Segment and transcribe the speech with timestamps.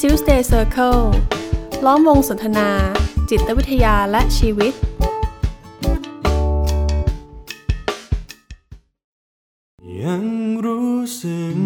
[0.00, 1.02] Tuesday Circle
[1.84, 2.68] ล้อมวงสนทนา
[3.30, 4.74] จิตวิทยาและชีวิต
[10.02, 10.24] ยัง
[10.64, 11.58] รู้สึก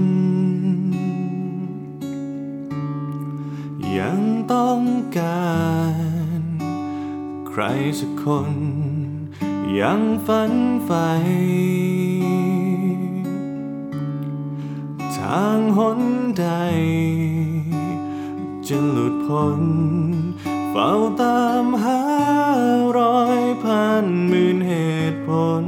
[3.98, 4.20] ยัง
[4.52, 4.80] ต้อง
[5.18, 5.50] กา
[6.40, 6.42] ร
[7.48, 7.62] ใคร
[8.00, 8.52] สักคน
[9.80, 10.52] ยังฝัน
[10.84, 11.08] ใฝ่
[15.16, 16.00] ทางหน
[16.38, 16.46] ใด
[18.70, 19.62] จะหลุดพ้น
[20.70, 20.90] เฝ้า
[21.22, 22.02] ตามหา
[22.98, 24.74] รอยพันหมื่นเห
[25.12, 25.30] ตุผ
[25.62, 25.64] ล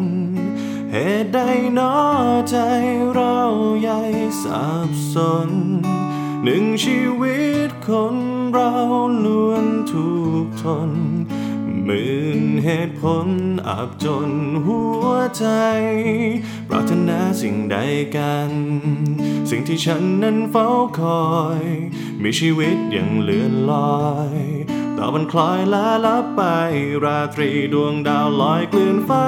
[0.92, 1.40] เหตุใด
[1.74, 1.96] หนอ
[2.50, 2.56] ใจ
[3.12, 3.40] เรา
[3.80, 4.02] ใหญ่
[4.44, 5.16] สับส
[5.48, 5.50] น
[6.44, 8.16] หนึ่งชีวิตคน
[8.52, 8.72] เรา
[9.24, 10.10] ล้วนทุ
[10.44, 10.90] กทน
[11.84, 13.30] หมื่นเหตุ ผล
[13.68, 14.30] อับจน
[14.66, 15.06] หัว
[15.38, 15.46] ใจ
[16.68, 17.76] ปรารถนาสิ่งใด
[18.16, 18.50] กัน
[19.50, 20.68] สิ่งที่ฉันนั้นเฝ้า
[21.00, 21.30] คอ
[21.62, 21.64] ย
[22.22, 23.72] มีชีวิตยังเลื่อนล
[24.04, 24.38] อย
[24.98, 26.42] ต่อมันคล้อยลาลับไป
[27.04, 29.24] ราตรีดวงดาวลอยเกลื่อนฟ้า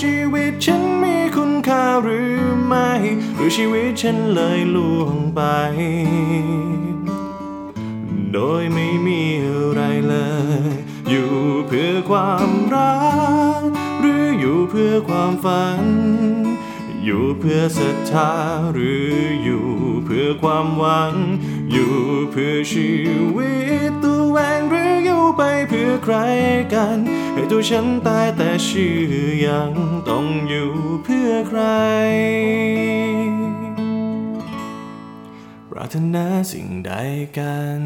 [0.00, 2.90] ชีวิตฉันมีคุณค่าหรือไม่
[3.34, 5.40] หรือชีวิตฉันเลยล่วงไป
[8.32, 10.16] โดยไม่มีอะไรเล
[10.70, 10.74] ย
[11.10, 11.32] อยู่
[11.66, 13.07] เพื่อความรัก
[14.48, 15.82] อยู่เพื่อความฝัน
[17.04, 18.30] อยู่เพื่อศรัทธา
[18.72, 19.66] หรืออยู่
[20.04, 21.14] เพื่อความหวัง
[21.72, 21.94] อยู่
[22.30, 22.90] เพื่อชี
[23.36, 23.54] วิ
[23.88, 26.16] ตตัวเองหรืออยู่ไปเพื่อใคร
[26.74, 26.98] กัน
[27.34, 29.72] ให้ตัวฉันตายแต่ชื่อยัง
[30.08, 30.72] ต้องอยู่
[31.04, 31.62] เพื่อใคร
[35.70, 36.92] ปรารถนาสิ่งใด
[37.38, 37.80] กัน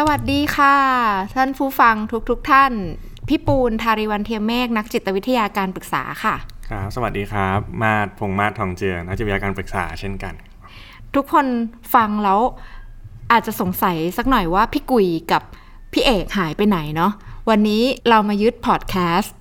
[0.00, 0.76] สวัสดีค่ะ
[1.34, 1.94] ท่านผู้ฟัง
[2.30, 2.72] ทุกๆทท่าน
[3.28, 6.34] พี่ปูนทาริวันเทียมเมฆนักจิตวิทยาการปรึกษาค่ะ
[6.70, 10.34] ครับสวัสดีครับ มาดพงษ์มาดทองเจือนักจิตวิทยาการปรึกษาเช่นกัน
[11.14, 11.46] ทุกคน
[11.94, 12.40] ฟังแล้ว
[13.32, 15.42] อาจจะสงสัยสักหน่อยว่าพี่กุยกับ
[15.92, 17.12] พี่เอกหายไปไหนเนาะ
[17.50, 19.34] วันนี้เรามายึดพอดแคสต์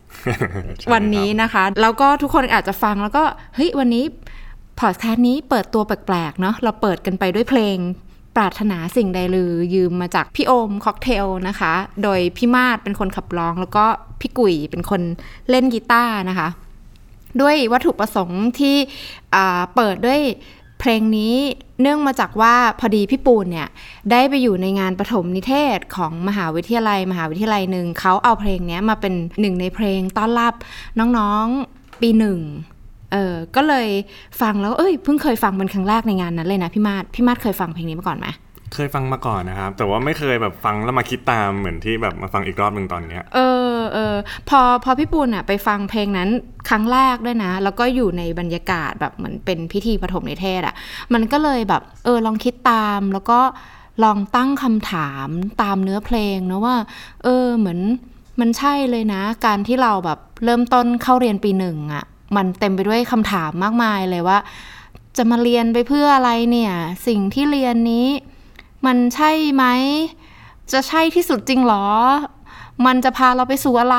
[0.93, 3.23] วันนี้นะคะ แล้วก็ทุกคนอาจจะฟังแล้วก็
[3.55, 4.03] เฮ้ยวันนี้
[4.79, 7.77] พอดแคสต์นี้เปิดตัวแปลกๆเนาะเราเปิดกันไปด้วยเพลง
[8.35, 11.73] ปรารถนาสิ่งใดฤๅ ยืมมาจากพี่โอมค็อกเทลนะคะ
[12.03, 13.85] โดยพี่มาดเป็นคนขับร้อง แล้วก็
[14.21, 15.01] พี่กุ๋ยเป็นคน
[15.49, 16.47] เล่นกีตาร์นะคะ
[17.41, 18.75] ด้วยวัตถุประสงค์ที่
[19.75, 20.21] เปิดด้วย
[20.79, 21.35] เพลงนี้
[21.81, 23.67] เนื่องมาจากว่าพอดีพี่ปูนเนี่ย
[24.11, 30.53] ได้ไปอยู่ในงานประถมนิเทศของมหาวิทยาลัย มหาวิทยาลัยหนึ่งเขาเอาเพลงนี้มาเป็นหนึ่งในเพลงต้อนรับ
[30.99, 32.39] น้องๆปีหนึ่ง
[33.15, 33.87] เออก็เลย
[34.41, 38.27] ฟังแล้วเอ้ยเพิ่งเคยฟังเป็นครั้งแรกในงานนั้นเลยนะพี่มาดพี่มาดเคยฟังเพลงนี้มาก่อนไหม
[38.73, 43.39] เคยฟังมาก่อนนะครับ แต่ว่าไม่เคยแบบฟังแล้วมาคิดตามเหมือนที่แบบมาฟังอีกรอบหนึ่งตอนเนี้ยเอ
[43.73, 44.15] อเออ
[44.49, 46.29] พอพอพี่ปูนอะไปฟังเพลงนั้น
[46.69, 50.75] ครั้งแรกด้วยนะ แล้วก็อยู่ในบรรยากาศแบบเหมือนเป็นพิธีปฐมนิเทศอะ
[51.13, 53.39] มันก็เลยแบบเออลองคิดตามแล้วก็
[54.03, 55.27] ลองตั้งคำถาม
[55.61, 56.75] ตามเนื้อเพลงนะว่า
[57.23, 57.79] เออเหมือน
[58.39, 62.05] มันใช่เลยนะ การที่เราแบบเริ่มต้นเข้าเรียนปีหนึ่งอะ
[62.35, 64.37] มันเต็มไปด้วยคำถามมากมายเลยว่า
[65.17, 66.73] จะมาเรียนไปเพื่ออะไรเนี่ย
[67.07, 68.07] สิ่งที่เรียนนี้
[68.85, 69.65] มันใช่ไหม
[70.71, 71.85] จะใช่ที่สุดจริงเหรอ
[72.85, 73.97] มันจะพาเราไปสู่อะไร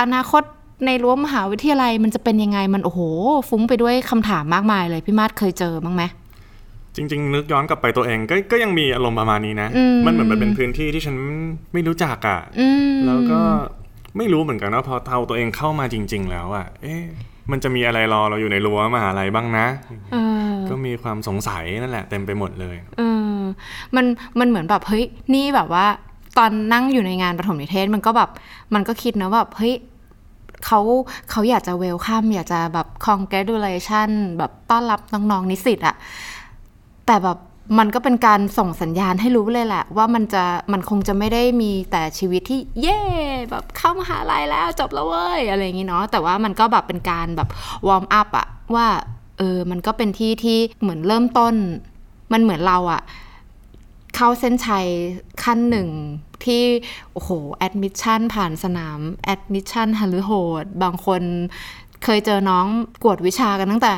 [0.00, 0.42] อนาคต
[0.86, 3.00] ในรั้วมหาวิทยาลัยมันจะเป็นยังไงมันโอ้โห
[3.48, 6.02] ฟุ้งไปด้วยคำถามมากมายเลยพี่มาดเคยเจอบ้างไหม
[6.96, 11.16] จริง ๆ นึกย้อนกลับไปตัวเองก็ก็ยังมีอารมณ์ประมาณนี้นะอืมมันเหมือนมันเป็นพื้นที่ที่ฉัน
[11.72, 13.40] ไม่รู้จักอะ่ะอืมแล้วก็
[14.18, 17.02] ไม่รู้เหมือนกันว่าพอเทาตัวเองเข้ามาจริง ๆ แล้วอะ่ะ เอ๊ะ
[17.50, 19.66] มันจะมีอะไรรอเราอยู่ในรั้วมหาลัยบ้างนะ
[20.12, 20.16] เอ
[20.48, 23.02] อก็มีความสงสัยนั่นแหละเต็มไปหมดเลยเอ
[23.36, 23.38] อ
[23.96, 24.06] มัน
[24.38, 25.04] มันเหมือนแบบเฮ้ย
[25.34, 25.86] นี่แบบว่า
[26.38, 28.30] ตอนนั่งอยู่ในงานประถมนิเทศมันก็แบบ
[28.74, 29.74] มันก็คิดนะแบบเฮ้ย
[30.66, 30.80] เขา
[31.30, 35.96] เขาอยากจะเวลคัมอยากจะแบบ congratulation แบบต้อนรับน้องๆนิสิตอะ
[37.06, 37.38] แต่แบบ
[37.78, 43.00] มันก็เป็นการส่งสัญญาณให้รู้เลยแหละ ว่ามันจะมันคงจะไม่ได้มีแต่ชีวิตที่เย่
[43.50, 47.48] แบบเข้ามหาลัยแล้วจบแล้วเว้ยอะไรอย่างงี้เนาะแต่ว่ามันก็แบบเป็นการแบบ
[47.88, 48.86] วอร์มอัพอะว่า
[49.38, 51.54] เออมันก็เป็นที่ที่เหมือนเริ่มต้น
[52.32, 53.02] มันเหมือนเราอะ
[54.16, 54.86] เข้าเส้นชัย
[55.42, 55.88] ขั้นหนึ่ง
[56.44, 56.62] ที่
[57.12, 60.32] โอ้โหแอดมิชชั่นผ่านสนามแอดมิชชั่นอันโห
[60.62, 61.22] ดบางคน
[62.04, 62.66] เคยเจอน้อง
[63.04, 63.94] กวดวิชากันตั้งแต่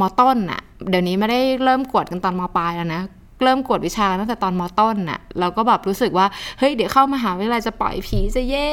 [0.00, 3.02] มต้นอะ เดี๋ยวนี้ไม่ได้เริ่มกวดกันตอนมปลายแล้วนะ
[3.42, 6.26] เริ่มกวดวิชาตั้งแต่ตอนมต้นน่ะเราก็แบบรู้สึกว่า
[6.58, 8.68] เฮ้ยเดี๋ยวเข้ามหาวิทยาลัยจะปล่อยผีจะเย่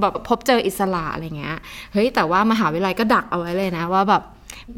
[0.00, 1.56] แบบพบเจออิสระอะไรเงี้ย
[1.92, 4.22] เฮ้ยแต่ว่ามหาวิทยาลัยก็ดักเอาไว้เลยนะว่าแบบ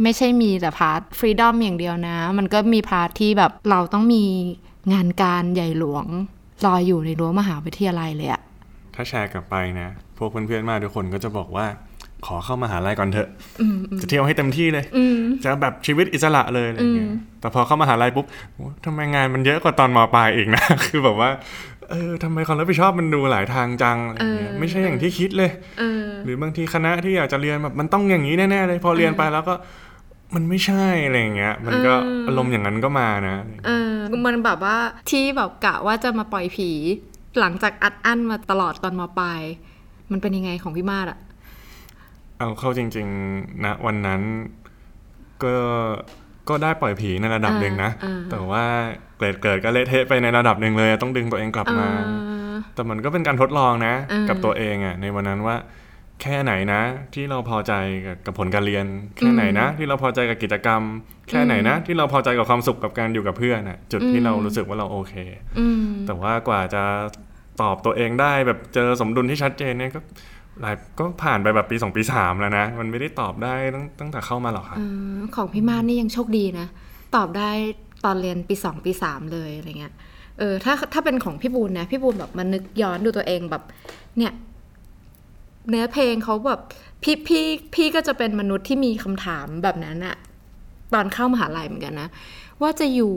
[0.02, 4.24] ไม่ใช่มีแต่ part freedom อย่างเดียวนะ มันก็มี part ที่แบบเราต้องมี
[4.92, 6.06] งานการใหญ่หลวง
[6.64, 8.42] รออยู่ในรั้วมหาวิทยาลัยเลยอะ
[8.94, 9.88] ถ้าแชร์กลับไปนะ
[10.18, 11.66] พวกเพื่อนๆมาทุกคนก็จะบอกว่า
[12.26, 13.28] ขอเข้ามาหาลัยก่อนเถอะ
[13.60, 21.30] อืมอืมจะเที่ยวให้เต็มที่เลยอืมจะแบบชีวิตอิสระเลยอะไรเงี้ยอืมแต่พอเข้ามาหาลัยปุ๊บโอ้ทำไมงานมันเยอะกว่าตอนมปลายอีกนะ คือแบบว่า
[21.90, 29.54] เออทำไมความรับผิดชอบมันดูหลายทางจังอะไรเงี้ยไม่ใช่อย่างที่คิดเลยเออหรือบางทีคณะที่อยากจะเรียนแบบมันต้องอย่างนี้แน่ๆเลย พอเรียนไปแล้วก็
[30.34, 33.34] มันไม่ใช่อะไรอย่างเงี้ย มันก็อืมอารมณ์อย่างนั้นก็มานะ
[33.66, 33.92] เออ
[34.26, 34.76] มันแบบว่า
[35.10, 36.70] ที่แบบกะว่าจะมาปล่อยผี
[37.40, 39.40] หลังจากอัดอั้นมาตลอดตอนมปลาย
[40.10, 41.18] มันเป็นยังไงของพี่มาดอะ
[42.38, 44.20] เอาเข้าจริงๆนะวันนั้น
[45.42, 45.54] ก็
[46.48, 48.64] ก็ได้ปล่อยผีในระดับหนึ่งนะอ่าแต่ว่า
[49.16, 52.10] เกรดเกิดก็เละเทะไปในระดับหนึ่งเลย ต้องดึงตัวเองกลับมาเอ
[52.52, 55.56] อแต่มันก็เป็นการทดลองนะอืมกับตัวเองอะในวันนั้นว่า
[56.22, 56.82] แค่ไหนนะ
[57.14, 57.72] ที่เราพอใจ
[58.06, 58.84] กับกับผลการเรียน
[59.16, 60.82] แค่ไหนนะ ที่เราพอใจกับกิจกรรม
[61.28, 65.14] แค่ไหนนะ ที่เราพอใจกับความสุขกับการอยู่กับเพื่อนอะจุดที่เรารู้สึกว่าเราโอเค
[65.58, 66.82] อืมแต่ว่ากว่าจะ
[67.62, 70.00] ตอบตัวเองได้แบบเจอสมดุลที่ชัดเจนเนี่ยก็
[70.60, 74.82] หลายก็ผ่านไปแบบปีสองปีสามแล้วนะ มันไม่ได้ตอบได้ตั้งตั้งแต่เข้ามาหรอกครับอ
[75.16, 76.66] อของพี่มาดนี่ยังโชคดีนะ
[77.16, 77.50] ตอบได้
[78.04, 79.94] ตอนเรียนปีสองปีสามเลยอะไรเงี้ย
[80.38, 83.62] เออถ้าถ้าเป็นของพี่บูลนะ พี่บูลแบบมานึกย้อนดูตัวเองแบบ
[84.18, 84.32] เนี่ย
[85.68, 86.60] เนื้อเพลงเขาแบบ
[87.02, 87.44] พี่พี่
[87.74, 90.16] พี่ก็จะเป็นมนุษย์ที่มีคำถามแบบนั้นอะ
[90.94, 92.08] ตอนเข้ามหาลัยเหมือนกันนะ
[92.62, 93.14] ว่าจะอยู่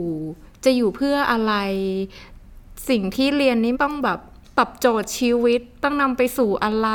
[0.64, 1.54] จะอยู่เพื่ออะไร
[2.88, 4.20] สิ่งที่เรียนนี้ต้องแบบ
[4.58, 6.88] ตอบโจทย์ชีวิตต้องนำไปสู่อะไร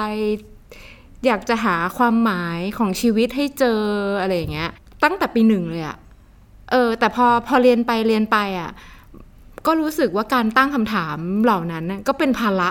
[1.25, 3.81] อยากจะหาความหมายของชีวิตให้เจอ
[4.21, 4.71] อะไรอย่างเงี้ย
[5.03, 5.97] ตั้งแต่ปีหนึ่งเลยอะ
[6.71, 8.71] เออ แต่พอพอเรียนไปเรียนไปอะ
[9.65, 12.69] ก็รู้สึกว่าการตั้งคำถามเหล่านั้นก็เป็นภาระ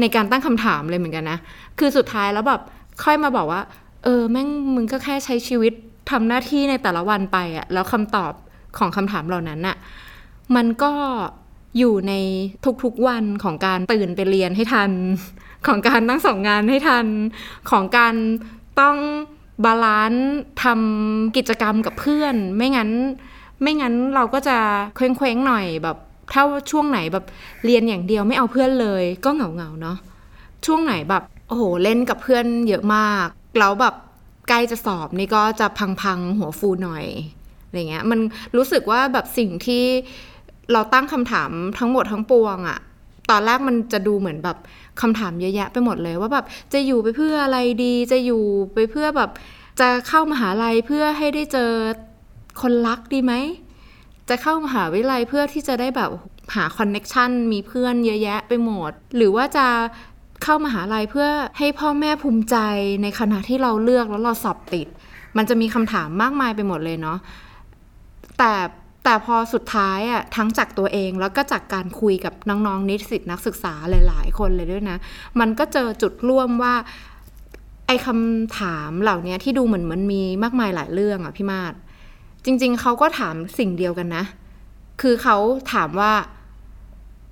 [0.00, 1.38] ในการตั้งคำถามเลยเหมือนกันนะ
[1.78, 2.60] คือสุดท้ายแล้วแบบ
[3.04, 3.62] ค่อยมาบอกว่า
[4.04, 5.72] เออแม่งมึงก็แค่ใช้ชีวิต
[6.10, 8.32] ทำหน้าที่ในแต่ละวันไปอะแล้วคำตอบ
[8.78, 9.76] ของคำถามเหล่านั้นน่ะ
[10.56, 10.92] มันก็
[11.78, 12.12] อยู่ใน
[12.82, 14.90] ทุกๆวันของการตื่นไปเรียนให้ทัน
[15.66, 17.06] ของการนั่งส่งงานให้ทัน
[17.70, 18.14] ของการ
[18.80, 18.96] ต้อง
[19.64, 20.26] balance
[20.64, 22.90] ทำกิจกรรมกับเพื่อน ไม่งั้น
[23.62, 24.56] ไม่งั้นเราก็จะ
[24.96, 25.96] เคว้งเคว้งๆหน่อยแบบ
[26.32, 27.24] ถ้าช่วงไหนแบบ
[27.64, 29.96] เรียนอย่างเดียวไม่เอาเพื่อนเลย ก็เหงาเงาๆเนาะ
[30.66, 33.26] ช่วงไหนแบบโอ้โหเล่นกับเพื่อนเยอะมาก
[33.58, 33.94] แล้วแบบ
[34.48, 37.04] ใกล้จะสอบนี่ก็จะพังๆหัวฟูหน่อย
[37.66, 38.20] อะไรเงี้ยมัน
[38.56, 39.84] รู้สึกว่าแบบสิ่งที่
[40.72, 42.78] เราตั้งคำถามทั้งหมดทั้งปวงอะ
[43.30, 44.56] ตอนแรกมันจะดูเหมือนแบบ
[45.00, 48.42] คำถามเยอะแยะไปหมดเลยว่าแบบจะอยู่ไปเพื่ออะไรดี จะอยู่
[48.74, 49.30] ไปเพื่อแบบ
[49.80, 51.70] จะเข้ามหาลัยเพื่อให้ได้เจอ
[52.62, 53.32] คนรักดีไหม
[54.28, 56.10] จะเข้ามหาวิทยาลัยเพื่อที่จะได้แบบ
[56.54, 59.66] หาคอนเน็กชันมีเพื่อนเยอะแยะไปหมด หรือว่าจะ
[60.42, 61.28] เข้ามหาลัยเพื่อ
[61.58, 62.56] ให้พ่อแม่ภูมิใจ
[63.02, 64.88] ในขณะที่เราเลือกแล้วเราสอบติด
[65.36, 67.18] มันจะมีคำถามมากมายไปหมดเลยเนาะ
[68.38, 68.52] แต่
[69.08, 74.98] แต่พอสุดท้ายอะทั้งจากตัวเองแล้วก็จากการคุยกับน้องๆนิสิตนักศึกษาหลาย ๆ คนเลยด้วยนะ
[75.40, 76.74] มันก็เจอจุดร่วมว่า
[77.86, 81.74] ไอ้คำถามเหล่านี้ที่ดูเหมือนมันมีมากมายหลายเรื่องอะพี่มาศ
[82.44, 84.24] จริง ๆเขาก็ถามสิ่งเดียวกันนะ
[85.00, 85.36] คือเขา
[85.72, 86.12] ถามว่า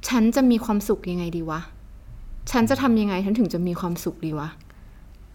[0.09, 1.61] ฉันจะมีความสุขยังไงดีวะ
[2.51, 4.49] ฉันจะทำยังไงฉันถึงจะมีความสุขดีวะ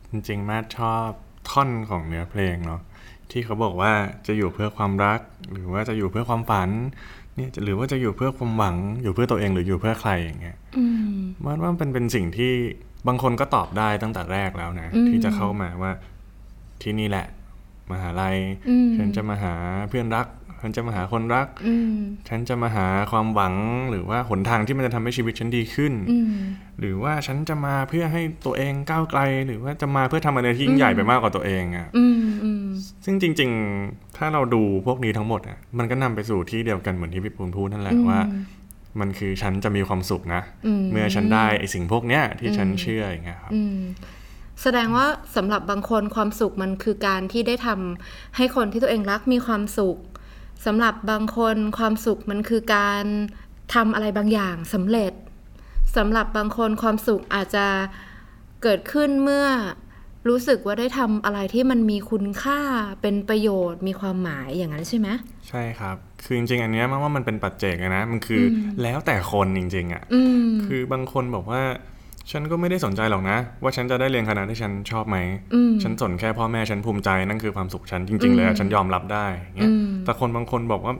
[0.10, 1.10] จริงๆมาชอบ
[1.50, 2.82] ท่อนของเนื้อเพลงเนาะ
[3.32, 3.92] ที่เขาบอกว่า
[4.28, 5.20] จะอยู่เพื่อความรัก
[5.52, 6.70] หรือว่าจะอยู่เพื่อความฝัน
[7.36, 10.86] เนี่ยหรือว่าจะอยู่เพื่อความหวัง อยู่เพื่อตัวเองหรืออยู่เพื่อใครอย่างเงี้ยอื
[11.16, 12.54] มมันว่าเป็นเป็นสิ่งที่
[13.08, 15.92] บางคนก็ตอบได้ตั้งแต่แรกแล้วนะอืมที่จะเข้ามาว่า
[16.82, 17.28] ที่นี่แหละ
[17.92, 18.38] มหาลัย
[18.70, 19.54] อืมฉันจะมาหา
[19.90, 20.28] เพื่อนรัก
[20.62, 21.96] ฉันจะมาหาคนรักอืม
[22.30, 23.56] ฉันจะมาหาความหวัง
[23.92, 26.36] หรือว่าหนทางที่มันจะทำให้ชีวิตฉันดีขึ้นอืม
[26.80, 32.49] หรือว่าฉันจะมาเพื่อให้ตัวเองก้าวไกล หรือว่าจะมาเพื่อทำอะไรที่ยิ่งใหญ่ไปมากกว่าตัวเองอะ่ะอืมอืม
[33.06, 33.50] ซึ่งจริง
[33.84, 38.20] ๆ ถ้าเราดูพวกนี้ทั้งหมดอะ่ะมันก็นำไปสู่ที่เดียวกันเหมือนที่พี่ปูนพูดนั่นแหละว่า
[39.00, 43.80] มันคือฉันจะมีความสุขนะอืมเมื่อฉันได้ไอ้สิ่งพวกเนี้ยที่ฉันเชื่ออย่างเงี้ยครับอืม
[44.62, 49.98] แสดงว่าสำหรับบางคนความสุขมันคือการที่ได้ทำให้คนที่ตัวเองรักมีความสุข
[50.66, 53.06] สำหรับบางคนความสุขมันคือการ
[53.76, 55.14] ทำอะไรบางอย่างสำเร็จ
[55.98, 57.68] สำหรับบางคนความสุขอาจจะ
[58.64, 59.48] เกิดขึ้นเมื่อ
[60.28, 62.60] รู้สึกว่าได้ทำอะไรที่มันมีคุณค่า
[63.02, 65.08] เป็นประโยชน์มีความหมายอย่างนั้นใช่ไหม
[65.50, 71.62] ใช่ครับ คือจริงๆ อันเนี้ยมันว่ามันเป็นปัจเจกอะนะมันคืออแล้วแต่คนจริง ๆอะอืมคือบางคนบอกว่า
[72.32, 75.18] ฉันก็ไม่ได้สนใจหรอกนะ ว่าฉันจะได้เรียนคณะที่ฉันชอบไหม
[75.54, 80.96] อืมฉันสนแค่พ่อแม่ฉันภูมิใจนั่นคือความสุขฉันจริง ๆ เลยอะฉันยอมรับได้อย่างเงี้ยอืมแต่คนบางคนบอกว่า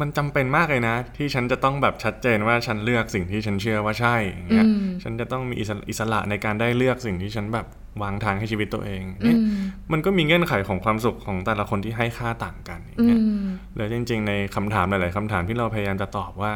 [0.00, 7.66] มันจำเป็นมากเลยนะ ที่ฉันจะต้องแบบชัดเจนว่าฉันเลือกสิ่งที่ฉันเชื่อว่าใช่อย่างเงี้ยอืมฉันจะต้องมีอิสระอิสระในการได้เลือกสิ่งที่ฉันแบบ
[8.02, 9.62] วางทางให้ชีวิตตัวเองเนี่ยอืม
[9.92, 16.52] มันก็มีเงื่อนไขของความสุขของแต่ละคนที่ให้ค่าต่างกันอย่างอืเงี้ยมแล้วจริง ๆ ในคำถามหลาย ๆคำถามที่เราพยายามจะตอบว่า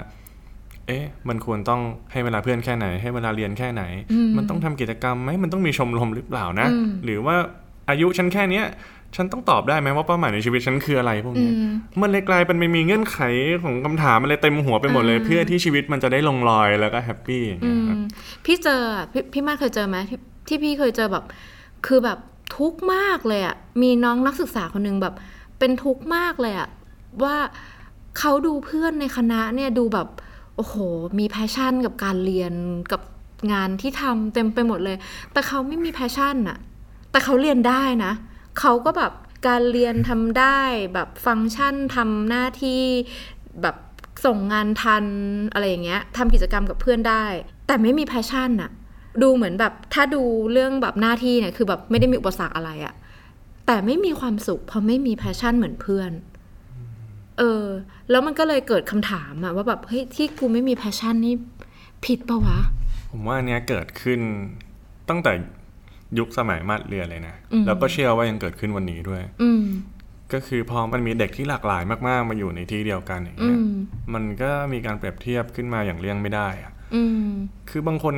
[0.87, 1.81] เอ๊ะ มันควรต้อง
[2.13, 3.83] ให้เวลาเพื่อนแค่ไหน ให้เวลาเรียนแค่ไหน
[4.13, 7.37] อืมมันต้องทำกิจกรรมไหมมันต้องมีชมรมหรือเปล่านะอืมหรือว่า
[7.91, 8.65] อายุฉันแค่เนี้ย
[9.17, 11.55] ฉันต้องตอบได้ไหมว่าเป้าหมายในชีวิตฉันคืออะไรพวกเนี้ย
[12.01, 13.19] มันเลยกลายเป็นไม่มีเงื่อนไข
[13.63, 17.99] ของคำถามอะไรเต็มหัวไปหมดเลย เพื่อที่ชีวิตมันจะได้ลงรอยแล้วก็ happy อย่างเงี้ยครับ
[18.45, 21.25] พี่เจออะพี่พี่มาดเคยเจอไหมที่ที่พี่เคยเจอแบบ
[21.87, 22.19] คือแบบ
[22.57, 25.15] ทุกข์มากเลยอะมีน้องนักศึกษาคนหนึ่งแบบ
[25.59, 26.69] เป็นทุกข์มากเลยอะ
[27.25, 27.37] ว่า
[28.19, 30.09] เขาดูเพื่อนในคณะเนี่ยดูแบบ
[30.57, 30.75] โอ้โห
[31.19, 32.53] มี passion กับการเรียน
[32.93, 33.03] กับ
[33.53, 34.97] งานที่ทำเต็มไปหมดเลย
[35.33, 36.59] แต่เขาไม่มี passion อะ
[37.11, 38.13] แต่เขาเรียนได้นะ
[38.59, 39.13] เขาก็แบบ
[39.47, 40.61] การเรียนทำได้
[40.95, 42.81] แบบฟังก์ชันทำหน้าที่
[43.63, 43.77] แบบ
[44.25, 45.05] ส่งงานทัน
[45.53, 47.25] อะไรอย่างเงี้ยทำกิจกรรมกับเพื่อนได้
[47.67, 48.71] แต่ไม่มี passion อะ
[49.23, 52.95] ดูเหมือนแบบถ้าดูเรื่องแบบหน้าที่เนี่ยคือแบบไม่ได้มีอุปสรรคอะไรอะ
[53.67, 56.11] แต่ไม่มีความสุขเพราะไม่มี passion เหมือนเพื่อน
[57.39, 57.65] เออ
[58.11, 61.35] แล้วมันก็เลยเกิดคำถามอะว่าแบบเฮ้ยที่กูไม่มี passion นี่
[62.05, 62.59] ผิดปะวะ
[63.11, 64.21] ผมว่าอันเนี้ยเกิดขึ้น
[65.09, 65.33] ตั้งแต่
[66.19, 69.63] ยุคสมัยมาดเรียนเลยนะอืมแล้วก็เชื่อว่ายังเกิดขึ้นวันนี้ด้วยอืม
[70.33, 73.73] ก็คือพอมันมีเด็กที่หลากหลายมากๆ มาอยู่ในที่เดียวกันอย่างอืเงี้ยม
[74.15, 77.31] มันก็มีการเปรียบเทียบขึ้นมาอย่างเลี่ยงไม่ได้อะอืม
[77.71, 78.15] คือบางคน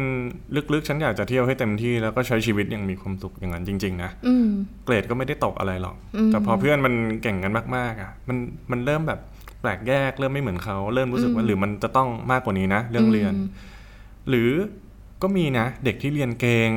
[0.72, 4.48] ลึกๆ ฉันอยากจะเที่ยวให้เต็มที่แล้วก็ใช้ชีวิตอย่างมีความสุขอย่างนั้นจริง ๆ นะอืม
[4.84, 8.36] เกรดก็ไม่ได้ตกอะไรหรอกอืมแต่พอเพื่อนมันเก่งกันมากๆอะ มัน
[8.70, 9.20] มันเริ่มแบบ
[9.60, 13.32] แปลกแยกเริ่มไม่เหมือนเขา เริ่มรู้สึกว่าหรือมันจะต้องมากกว่านี้นะ เรื่องเรียน
[14.28, 14.50] หรือ
[15.22, 16.70] ก็มีนะ เด็กที่เรียนเก่ง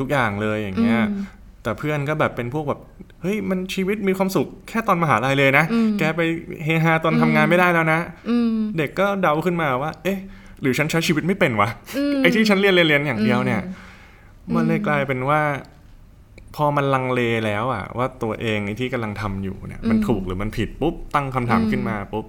[0.00, 2.80] ทุกอย่างเลยอย่างเงี้ยอืมแต่เพื่อนก็แบบเป็นพวกแบบ
[3.22, 6.20] เฮ้ยมันชีวิตมีความสุขแค่ตอนมหาลัยเลยนะอืมแกไป
[6.64, 10.18] เฮฮาตอนทำงานไม่ได้แล้วนะอืมเด็กก็เดาขึ้นมาว่า เอ๊ะ
[10.60, 15.40] หรือฉันใช้ชีวิตไม่เป็นวะอืมไอ้ที่ฉันเรียนเรียนเรียนอย่างเดียวเนี่ยอืมมันเลยกลายเป็นว่า
[16.56, 22.24] พอมันลังเลแล้วอะว่าตัวเองไอ้ที่กำลังทำอยู่เนี่ย มันถูกหรือมันผิดปุ๊บตั้งคำถามขึ้นมาปุ๊บ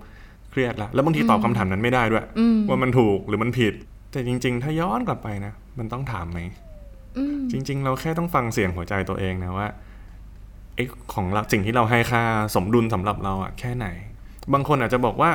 [0.51, 3.73] เครียดละแล้วบางทีตอบคำถามนั้นไม่ได้ด้วยอืมว่ามันถูกหรือมันผิด
[4.13, 6.39] แต่จริง ๆ ถ้าย้อนกลับไปนะ มันต้องถามไหม
[7.17, 9.67] อืมจริง ๆ เราแค่ต้องฟังเสียงหัวใจตัวเองนะว่า
[10.75, 12.21] ไอ้ของเราสิ่งที่เราให้ค่า
[12.55, 13.87] สมดุลสำหรับเราอะแค่ไหน
[14.53, 15.31] บางคนอาจจะบอกว่า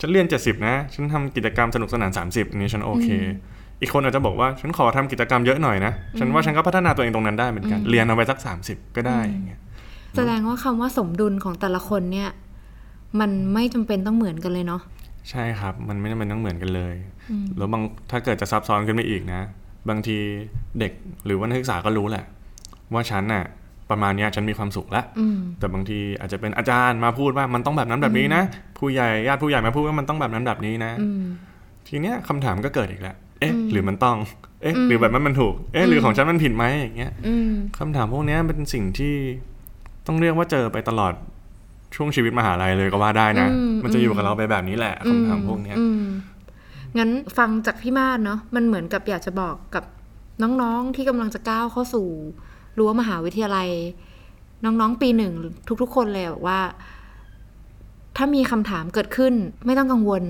[0.00, 3.08] ฉันเรียน70นะ ฉันทำกิจกรรมสนุกสนาน30อันนี้ฉันโอเค
[3.80, 9.60] อีกคนอาจจะบอกว่าฉันขอทำกิจกรรมเยอะหน่อยนะ ฉันว่าฉันก็พัฒนาตัวเองตรงนั้นได้เหมือนกัน เรียนเอาไปสัก30ก็ได้อย่างเงี้ย
[10.16, 12.28] แสดงว่าคำว่าสมดุลของแต่ละคนเนี่ย
[13.20, 14.82] มันไม่จำเป็นต้องเหมือนกันเลยเนาะ
[15.30, 16.94] ใช่ครับ มันไม่จำเป็นต้องเหมือนกันเลย
[17.58, 19.40] แล้วบางถ้าเกิดจะซับซ้อนขึ้นไปอีกนะ
[19.88, 20.16] บางที
[20.78, 20.92] เด็ก
[21.26, 22.24] หรือว่านักศึกษาก็รู้แหละ
[22.94, 23.44] ว่าฉันน่ะ
[23.90, 28.42] ประมาณเนี้ยฉันมีความสุขแล้วอืมแต่บางทีอาจจะเป็นอาจารย์มาพูดว่ามันต้องแบบนั้นแบบนี้นะ
[28.78, 31.24] ผู้ใหญ่ญาติผู้ใหญ่มาพูดว่ามันต้องแบบนั้นแบบนี้นะอืม
[31.88, 34.16] ทีเนี้ยคำถามก็เกิดอีกแล้ว เอ๊ะ หรือมันต้อง
[34.62, 39.14] เอ๊ะอืมหรือแบบนั้นมันถูก เอ๊ะ หรือของฉันมันผิดไหมอย่างเงี้ยอืมคำถามพวกเนี้ยเป็นสิ่งที่
[40.06, 41.12] ต้องเรียกว่าเจอไปตลอด
[41.94, 46.04] ช่วงชีวิตมหาลัยเลยก็ว่าได้นะอืมมันจะอยู่กับเราไปแบบนี้แหละคำถามพวกเนี้ยอืม
[46.98, 49.84] งั้นฟังจากพี่มาศเนาะมันเหมือนกับอยากจะบอกกับ
[50.42, 52.06] น้องๆที่กำลังจะก้าวเข้าสู่
[52.78, 53.68] รั้วมหาวิทยาลัย
[54.64, 55.32] น้องๆปีหนึ่ง
[55.82, 56.60] ทุก ๆ คนเลยบอกว่า
[58.16, 59.34] ถ้ามีคำถามเกิดขึ้น
[59.66, 60.22] ไม่ต้องกังวล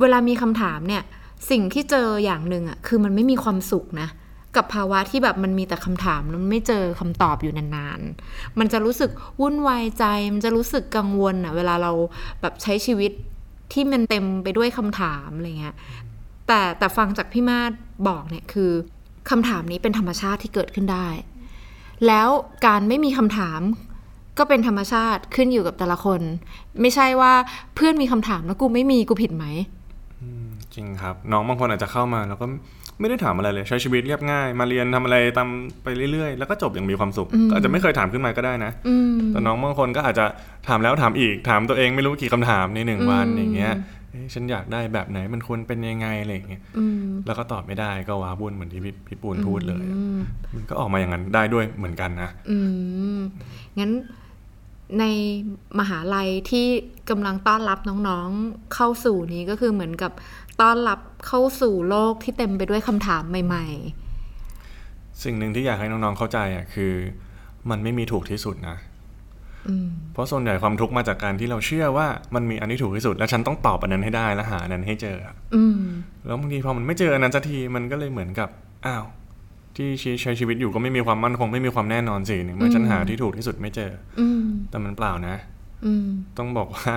[0.00, 1.02] เวลามีคำถามเนี่ย
[1.50, 4.08] สิ่งที่เจออย่างหนึ่งอะคือมันไม่มีความสุขนะ
[4.56, 11.92] กับภาวะที่แบบมันมีแต่คำถามแล้วมันไม่เจอคำตอบอยู่นานๆ มันจะรู้สึกวุ่นวายใจ มันจะรู้สึกกังวลอะเวลาเรา
[12.40, 13.12] แบบใช้ชีวิต
[13.72, 15.76] ที่มันเต็มไปด้วยคำถามอะไรเงี้ย
[16.46, 17.72] แต่แต่ฟังจากพี่มาศ
[18.08, 18.70] บอกเนี่ยคือ
[19.30, 21.08] คำถามนี้เป็นธรรมชาติที่เกิดขึ้นได้
[22.06, 22.28] แล้ว
[22.66, 23.60] การไม่มีคำถาม
[24.38, 26.20] ก็เป็นธรรมชาติขึ้นอยู่กับแต่ละคน
[26.80, 27.32] ไม่ใช่ว่า
[27.74, 29.46] เพื่อนมีคำถามแล้วกูไม่มีกูผิดไหม
[30.74, 32.46] จริงครับ น้องบางคนอาจจะเข้ามาแล้วก็
[33.00, 35.48] ไม่ได้ถามอะไรเลยใช้ชีวิตเรียบง่าย มาเรียนทำอะไรตาม
[35.84, 40.24] ไปเรื่อยๆ แล้วก็จบอย่างมีความสุขก็อาจจะไม่เคยถามขึ้นมาก็ได้นะอืมแต่น้องบางคนก็อาจจะ
[40.68, 43.72] ถามแล้วถามอีกถามตัวเองไม่รู้กี่คำถามในหนึ่งวันอืมอย่างเงี้ย
[44.10, 50.18] เอ๊ะฉันอยากได้แบบไหนมันควรเป็นยังไงอะไรอย่างเงี้ยอืมแล้วก็ตอบไม่ได้ก็ว้าวุ่นเหมือนที่พี่พี่ปูนพูดเลยอืม
[50.54, 52.58] มันก็ออกมาอย่างนั้นได้ด้วยเหมือนกันนะอื
[53.16, 53.18] ม
[53.78, 53.90] งั้น
[55.00, 55.04] ใน
[55.78, 56.66] มหาลัยที่
[57.10, 60.12] กำลังต้อนรับน้องๆเข้าสู่นี้ก็คือเหมือนกับ
[60.60, 63.66] ต้อนรับเข้าสู่โลกที่เต็มไปด้วยคำถามใหม่
[65.22, 66.92] สิ่งหนึ่งที่อยากให้น้องๆเข้าใจอะคือ
[67.70, 75.78] มันไม่มีถูกที่สุดนะๆอืมเพราะส่วนใหญ่ความทุกข์มาจากการที่เราเชื่อว่ามันมีอันที่ถูกที่สุด และฉันต้องตอบอันนั้นให้ได้และหาอันนั้นให้เจออะอืม
[76.26, 78.48] แล้วบางทีพอมันไม่เจออันนั้นสักทีมันก็เลยเหมือนกับ
[78.86, 79.04] อ้าว
[79.76, 79.88] ที่
[80.22, 83.90] ใช้ชีวิตอยู่ก็ไม่มีความมั่นคงไม่มีความแน่นอนสิเมื่อฉันหาที่ถูกที่สุดไม่เจอ
[84.20, 85.36] อืมแต่มันเปล่านะ
[85.86, 86.06] อืม
[86.38, 86.92] ต้องบอกว่า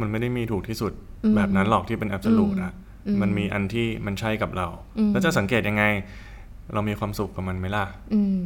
[0.00, 0.92] มันไม่ได้มีถูกที่สุด
[1.24, 2.72] อืมแบบนั้นหรอกที่เป็น a b s o l u t e อะ
[3.06, 4.66] อืมมันมีอันที่มันใช่กับเรา
[4.98, 5.84] อืมแล้วจะสังเกตยังไง
[6.72, 7.84] เรามีความสุขกับมันไหมล่ะ
[8.14, 8.38] อืม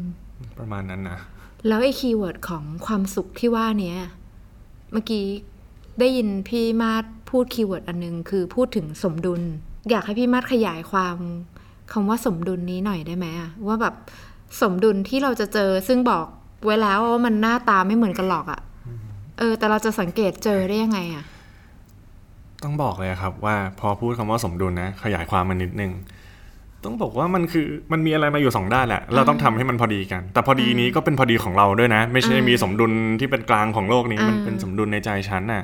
[0.59, 1.19] ประมาณนั้นนะ
[1.67, 3.99] แล้วไอ้ keyword ของความสุขที่ว่าเนี้ย
[4.93, 5.27] เมื่อกี้
[6.01, 9.43] ได้ยินพี่มาดพูด keyword อันนึง คือพูดถึงสมดุล
[9.91, 11.17] อยากให้พี่มาดขยายความ
[11.93, 13.95] คำว่าสมดุลนี้หน่อยได้ไหมอะว่าแบบ
[14.63, 16.27] สมดุลที่เราจะเจอซึ่งบอก
[16.65, 18.61] ไว้แล้วว่ามันหน้าตาไม่เหมือนกันหรอกอะ่ะ
[19.39, 21.25] เออ แต่เราจะสังเกตเจอได้ยังไงอะ่ะ
[22.63, 25.93] ต้องบอกเลยครับว่าพอพูดคำว่าสมดุลนะขยายความมันนิดนึง
[26.85, 35.63] ต้องบอกว่ามันคือมันมีอะไรมาอยู่สองด้านแหละ เราต้องทำให้มันพอดีกัน แต่พอดีนี้ก็เป็นพอดีของเราด้วยนะ ไม่ใช่มีสมดุลที่เป็นกลางของโลกนี้อ่ามัมันเป็นสมดุลในใจฉันน่ะ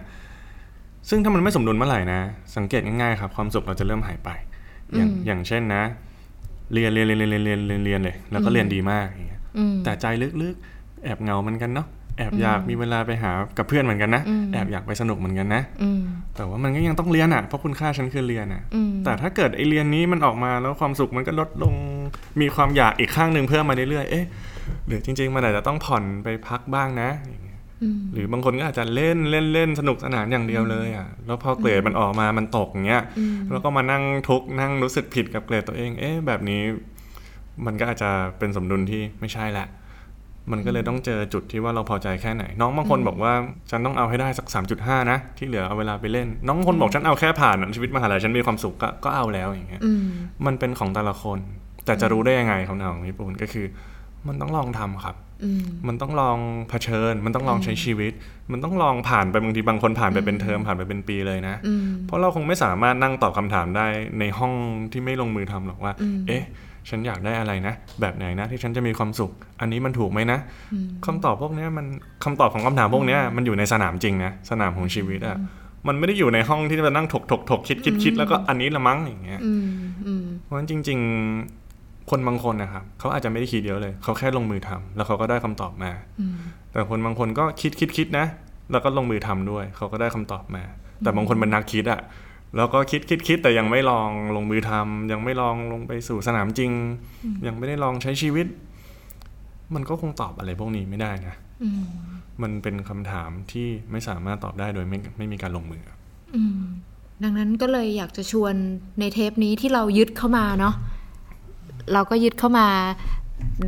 [1.08, 2.20] ซึ่งถ้ามันไม่สมดุลเมื่อไหร่นะ
[2.56, 4.30] สังเกตง่ายๆครับ ความสุขเราจะเริ่มหายไป
[4.96, 5.82] อย่างอย่างเช่นนะ
[6.72, 9.40] เรียนเรียนเรียนเรียนเรียนเรียนเรียนเลย แล้วก็เรียนดีมากอย่างเงี้ย
[9.84, 10.06] แต่ใจ
[10.42, 11.86] ลึกๆ แอบเงาเหมือนกันเนาะ
[12.18, 15.62] แอบอยากมีเวลาไปหากับเพื่อนเหมือนกันนะแอบอยากไปสนุกเหมือนกันนะ
[16.36, 18.62] แต่ว่ามันก็ยังต้องเรียนอะเพราะคุณค่าฉันคือเรียนอะ
[19.04, 21.74] แต่ถ้าเกิดไอเรียนนี้มันออกมาแล้วความสุขมันก็ลดลง
[22.40, 24.26] มีความอยากอีกข้างหนึ่งเพิ่มมาเรื่อยๆเอ๊ะ
[24.86, 27.51] หรือจริง ๆ มันอาจจะต้องผ่อนไปพักบ้างนะอย่างเงี้ย
[28.12, 33.02] หรือบางคนก็อาจจะเล่นเล่นเล่นสนุกสนานอย่างเดียวเลยอะแล้วพอเกรดมันออกมามันตกอย่างเงี้ย
[33.50, 36.62] แล้วก็มานั่งทุกข์นั่งรู้สึกผิดกับเกรดตัวเอง เอ๊ะแบบนี้
[37.66, 39.66] มันก็อาจจะเป็นสมดุลที่ไม่ใช่ละ
[40.52, 43.32] มันก็เลยต้องเจอจุดที่ว่าเราพอใจแค่ไหน น้องบางคนบอกว่า
[43.70, 44.46] ฉันต้องเอาให้ได้สัก
[44.78, 50.02] 3.5 นะ ที่เหลือเอาเวลาไปเล่น น้องบางคนบอกฉันเอาแค่ผ่านชีวิตมหาลัยฉันมีความสุขก็ก็เอาแล้วอย่างเงี้ยอืม
[50.46, 51.38] มันเป็นของแต่ละคน
[51.86, 53.66] แต่จะรู้ได้ยังไงคำถามของพี่ปูนก็คือ
[54.28, 56.38] มันต้องลองทำครับอืมมันต้องลอง
[56.70, 58.12] เผชิญ มันต้องลองใช้ชีวิต
[58.52, 63.86] มันต้องลองผ่านไปบางทีบางคนผ่านไปเป็นเทอมผ่านไปเป็นปีเลยนะอืมเพราะเราคงไม่สามารถนั่งตอบคำถามได้
[64.18, 64.52] ในห้อง
[64.92, 65.92] ที่ไม่ลงมือทำหรอกว่า
[66.28, 66.44] เอ๊ะ
[66.88, 70.38] ฉันอยากได้อะไรนะ แบบไหนนะที่ฉันจะมีความสุข อันนี้มันถูกไหมนะ
[71.06, 71.86] คำตอบพวกเนี้ยมัน
[72.24, 75.36] คำตอบของคำถามพวกเนี้ยมันอยู่ในสนามจริงนะ สนามของชีวิตอะ
[75.88, 79.66] มันไม่ได้อยู่ในห้องที่จะนั่งถกถกถกคิดคิดคิดแล้วก็อันนี้ละมั้งอย่างเงี้ยอืม
[80.06, 80.98] อืมเพราะฉะนั้นจริง
[81.34, 81.61] ๆ
[82.10, 86.34] คนบางคนนะครับเขาอาจจะไม่ได้คิดเยอะเลย เขาแค่ลงมือทำแล้วเขาก็ได้คำตอบมาอืม
[86.72, 88.26] แต่คนบางคนก็คิดคิดคิดนะ
[88.72, 90.62] แล้วก็ลงมือทำด้วย เขาก็ได้คำตอบมา
[91.00, 92.00] แต่บางคนเป็นนักคิดอะ
[92.56, 96.72] แล้วก็คิดคิดคิดแต่ยังไม่ลองลงมือทำยังไม่ลองลงไปสู่สนามจริง
[97.46, 98.46] ยังไม่ได้ลองใช้ชีวิต
[99.74, 101.84] มันก็คงตอบอะไรพวกนี้ไม่ได้นะอืม
[102.42, 105.82] มันเป็นคำถามที่ไม่สามารถตอบได้โดยไม่ไม่มีการลงมือ
[106.34, 106.60] อืม
[107.22, 108.54] ดังนั้นก็เลยอยากจะชวน
[109.00, 110.74] ในเทปนี้ที่เรายึดเข้ามาเนาะ
[111.92, 112.68] เราก็ยึดเข้ามา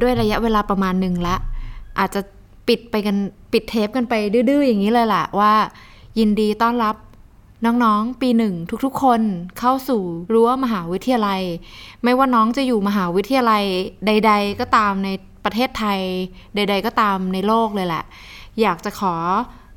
[0.03, 1.37] ด้วยระยะเวลาประมาณหนึ่งละ
[1.98, 2.20] อาจจะ
[2.68, 3.16] ปิดไปกัน
[3.53, 5.53] ปิดเทปกันไปดื้อๆอย่างนี้เลยล่ะว่า
[6.18, 6.96] ยินดีต้อนรับ
[7.64, 9.20] น้องๆ ปีหนึ่งทุกๆ คน
[9.59, 11.42] เข้าสู่รั้วมหาวิทยาลัย
[12.05, 13.64] ไม่ว่าน้องจะอยู่มหาวิทยาลัย
[14.07, 15.09] ใด ๆ ก็ตามใน
[15.44, 16.00] ประเทศไทย
[16.55, 18.05] ใด ๆ ก็ตามในโลกเลยแหละ
[18.61, 19.14] อยากจะขอ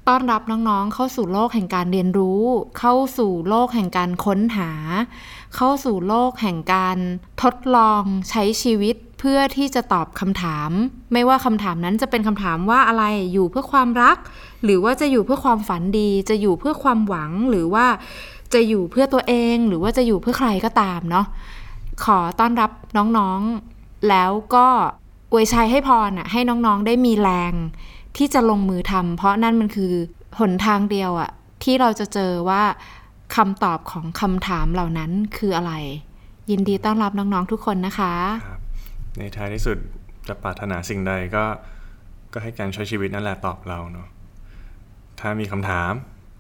[0.07, 2.41] ต้อนรับน้องๆ เข้าสู่โลกแห่งการเรียนรู้
[2.79, 4.71] เข้าสู่โลกแห่งการค้นหา
[5.55, 6.97] เข้าสู่โลกแห่งการ
[7.43, 10.71] ทดลองใช้ชีวิตเพื่อที่จะตอบคำถาม
[11.13, 14.17] ไม่ว่าคำถามนั้นจะเป็นคำถามว่าอะไรอยู่เพื่อความรัก
[14.63, 17.85] หรือว่าจะอยู่เพื่อความฝันดี จะอยู่เพื่อความหวังหรือว่า
[18.53, 21.25] จะอยู่เพื่อตัวเอง หรือว่าจะอยู่เพื่อใครก็ตามเนาะ
[22.03, 24.67] ขอต้อนรับน้องๆ แล้วก็
[25.31, 27.53] อวยชัยให้พรน่ะให้น้องๆได้มีแรง
[28.17, 29.93] ที่จะลงมือทำเพราะนั่นมันคือ
[30.39, 31.29] หนทางเดียวอะ
[31.63, 32.63] ที่เราจะเจอว่า
[33.35, 35.73] คำตอบของคำถามเหล่านั้นคืออะไร
[36.51, 38.13] ยินดีต้อนรับน้องๆทุกคนนะคะ
[38.47, 38.61] ครับ
[39.17, 39.77] ในท้ายที่สุด
[40.27, 41.43] จะปรารถนาสิ่งใดก็
[42.33, 44.07] ก็ให้การใช้ชีวิตนั่นแหละตอบเราเนาะ
[45.19, 45.91] ถ้ามีคำถาม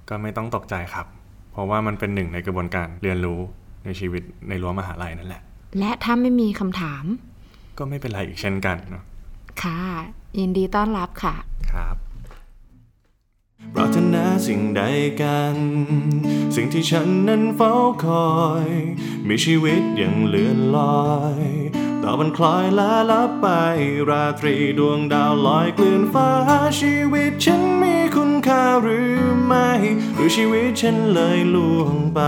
[0.09, 1.07] ก็ไม่ต้องตกใจครับ
[1.51, 3.39] เพราะว่ามันเป็นหนึ่งในกระบวนการเรียนรู้
[3.85, 5.41] ในชีวิตในรั้วมหาลัยนั่นแหละ
[5.79, 7.03] และถ้าไม่มีคำถาม
[7.77, 9.03] ก็ไม่เป็นไรอีกเช่นกันเนาะ
[9.63, 9.79] ค่ะ
[10.39, 11.35] ยินดีต้อนรับค่ะ
[11.71, 11.95] ครับ
[13.73, 14.81] ปรารถนาสิ่งใด
[15.21, 15.55] กัน
[16.55, 17.73] สิ่งที่ฉันนั้นเฝ้า
[18.05, 18.35] คอ
[18.67, 18.69] ย
[19.27, 21.45] มีชีวิตอย่างเลื่อนลอย
[22.03, 23.47] ต่อมันคล้อยล้าลับไป
[24.09, 26.29] ราตรีดวงดาวลอยเกลื่อนฟ้า
[26.79, 29.69] ชีวิตฉันมีคุณค่าหรือไม่
[30.15, 32.21] หรือชีวิตฉันเลยล่วงไป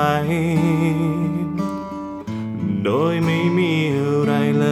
[2.86, 4.68] โดยไม่มีอะไรเล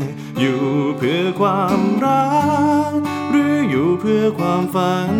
[0.00, 0.02] ย
[0.40, 0.62] อยู่
[0.96, 2.26] เพื่อความรั
[2.90, 2.92] ก
[3.30, 5.14] หรืออยู่เพื่อความฝัน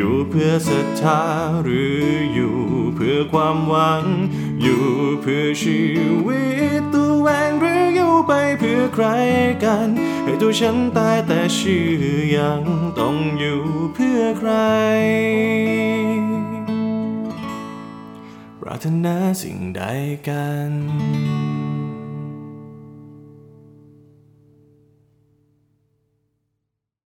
[0.00, 1.20] อยู่เพื่อศรัทธา
[1.62, 2.02] หรือ
[2.34, 2.56] อยู่
[2.96, 4.04] เพื่อความหวัง
[4.62, 4.84] อยู่
[5.22, 5.82] เพื่อชี
[6.26, 6.44] วิ
[6.80, 9.06] ตตัวเองหรืออยู่ไปเพื่อใคร
[9.64, 9.88] กัน
[10.24, 12.62] ให้ตัวฉันตายแต่ชื่อยัง
[12.98, 13.62] ต้องอยู่
[13.94, 14.52] เพื่อใคร
[18.60, 19.82] ปรารถนาสิ่งใด
[20.28, 20.70] กัน